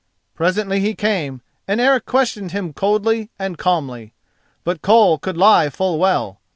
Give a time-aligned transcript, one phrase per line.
[0.33, 4.15] Presently he came, and Eric questioned him coldly and calmly.
[4.63, 6.39] But Koll could lie full well.